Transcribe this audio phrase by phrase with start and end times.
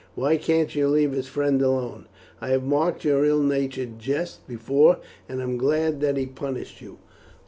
[0.15, 2.07] Why can't you leave his friend alone?
[2.41, 4.97] I have marked your ill natured jests before,
[5.29, 6.97] and am glad that he punished you."